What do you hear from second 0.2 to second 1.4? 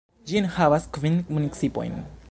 Ĝi enhavas kvin